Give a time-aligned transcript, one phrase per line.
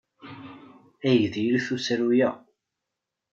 [1.07, 2.29] Ay diri-t usaru-a!